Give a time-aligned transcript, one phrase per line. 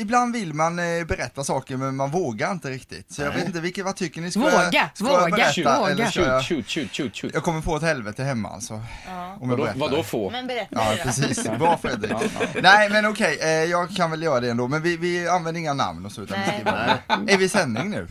[0.00, 3.12] ibland vill man eh, berätta saker men man vågar inte riktigt.
[3.12, 4.30] Så jag vet inte, vilket, vad tycker ni?
[4.30, 5.90] Ska Våga, jag, ska jag våga, berätta våga.
[5.92, 6.44] eller ska jag...
[6.46, 7.30] Shoot, shoot, shoot, shoot.
[7.34, 8.74] Jag kommer få ett helvete hemma alltså.
[9.40, 10.30] Om jag Vadå, vadå få?
[10.30, 11.02] Men berätta Ja, då.
[11.02, 11.44] precis.
[11.58, 12.12] Bra Fredrik.
[12.62, 14.68] Nej, men okej, eh, jag kan väl göra det ändå.
[14.68, 16.62] Men vi, vi använder inga namn och så, utan Nej.
[17.34, 18.08] Är vi i sändning nu?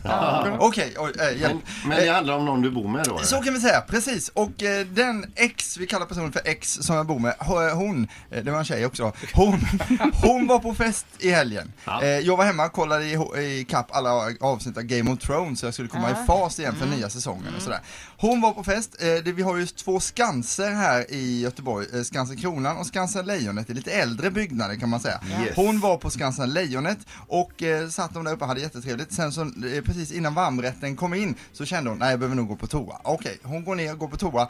[0.58, 1.40] Okej, oj, eh.
[1.48, 3.18] Men, men det handlar om någon du bor med då?
[3.18, 4.28] Så kan vi säga, precis.
[4.28, 8.08] Och eh, den ex, vi kallar personen för ex som jag bor med, ho- hon,
[8.30, 9.60] eh, det var en tjej också, hon,
[10.22, 11.72] hon var på fest i helgen.
[11.84, 12.02] Ja.
[12.02, 13.12] Eh, jag var hemma och kollade i,
[13.60, 16.74] i kapp alla avsnitt av Game of Thrones så jag skulle komma i fas igen
[16.76, 17.80] för nya säsongen och sådär.
[18.20, 22.02] Hon var på fest, eh, det, vi har ju två Skanser här i Göteborg, eh,
[22.02, 25.20] Skansen Kronan och Skansen Lejonet, det är lite äldre byggnader kan man säga.
[25.44, 25.56] Yes.
[25.56, 29.12] Hon var på Skansen Lejonet och eh, satt de där uppe och hade jättetrevligt.
[29.12, 29.50] Sen så
[29.84, 33.00] precis innan varmrätten kom in så kände hon, nej jag behöver nog gå på toa.
[33.04, 34.48] Okej, hon går ner och går på toa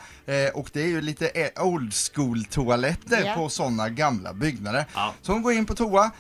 [0.55, 3.35] och det är ju lite old school toaletter Ja.
[3.35, 4.87] på sådana gamla byggnader.
[4.95, 5.15] Ja.
[5.23, 6.11] Så hon går in på toa,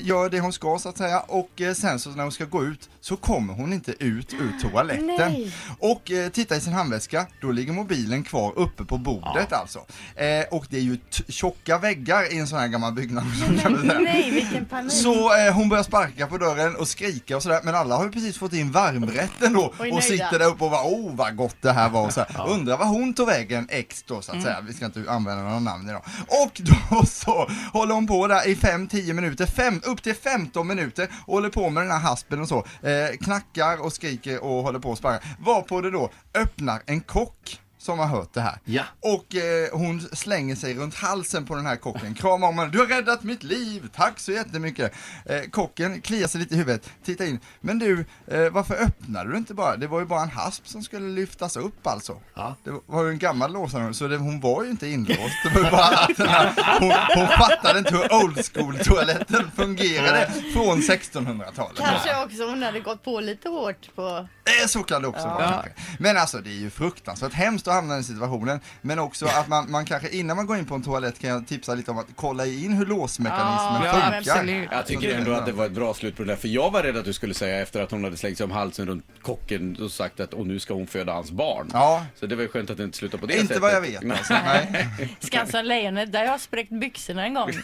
[0.00, 2.64] gör det hon ska så att säga och eh, sen så när hon ska gå
[2.64, 5.06] ut så kommer hon inte ut ur toaletten.
[5.06, 5.54] Nej.
[5.78, 9.78] Och eh, tittar i sin handväska, då ligger mobilen kvar uppe på bordet alltså.
[10.14, 13.24] Eh, och det är ju tjocka väggar i en sån här gammal byggnad.
[13.36, 13.98] säga.
[13.98, 14.92] Nej, vilken panik.
[14.92, 18.10] Så eh, hon börjar sparka på dörren och skrika och sådär, men alla har ju
[18.10, 21.56] precis fått in varmrätten då Oj, och sitter där uppe och bara oh vad gott
[21.60, 22.48] det här var och så här.
[22.48, 25.60] Undrar vad hon tog vägen, ex då så att säga, vi ska inte använda några
[25.60, 26.02] namn idag.
[26.44, 31.08] Och då så håller hon på där i 5-10 minuter, fem, upp till 15 minuter
[31.26, 34.78] och håller på med den här haspen och så, eh, knackar och skriker och håller
[34.78, 35.28] på och sparkar.
[35.38, 38.58] Varpå det då öppnar en kock som har hört det här.
[38.64, 38.82] Ja.
[39.00, 42.70] Och eh, hon slänger sig runt halsen på den här kocken, kramar om henne.
[42.70, 44.92] Du har räddat mitt liv, tack så jättemycket.
[45.26, 47.38] Eh, kocken kliar sig lite i huvudet, tittar in.
[47.60, 49.76] Men du, eh, varför öppnade du inte bara?
[49.76, 52.16] Det var ju bara en hasp som skulle lyftas upp alltså.
[52.34, 52.56] Ja.
[52.64, 55.34] Det var ju en gammal låsare, så det, hon var ju inte inlåst.
[55.44, 60.30] Det var bara att den här, hon, hon fattade inte hur old school toaletten fungerade
[60.52, 61.76] från 1600-talet.
[61.78, 64.26] Kanske också hon hade gått på lite hårt på...
[64.62, 65.70] Eh, Så kan det också vara kanske.
[65.98, 68.60] Men alltså det är ju fruktansvärt hemskt att hamna i den situationen.
[68.82, 71.46] Men också att man, man kanske innan man går in på en toalett kan jag
[71.48, 74.18] tipsa lite om att kolla in hur låsmekanismen Ja, funkar.
[74.18, 74.68] absolut.
[74.72, 76.82] Jag tycker ändå att det var ett bra slut på det där, för jag var
[76.82, 79.76] rädd att du skulle säga efter att hon hade slängt sig om halsen runt kocken
[79.82, 81.70] och sagt att och nu ska hon föda hans barn.
[81.72, 83.62] Ja, Så det var ju skönt att det inte slutade på det inte sättet.
[83.62, 84.32] vad jag vet alltså.
[84.34, 84.88] Nej.
[85.20, 87.50] Skansen Lejonet, där jag har spräckt byxorna en gång.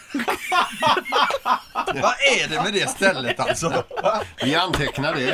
[1.85, 3.85] Vad är det med det stället alltså?
[4.45, 5.31] Vi antecknar det.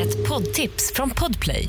[0.00, 1.68] Ett poddtips från Podplay.